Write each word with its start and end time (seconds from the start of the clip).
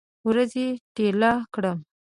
ورځې 0.27 0.67
ټیله 0.95 1.29
کړم 1.53 1.77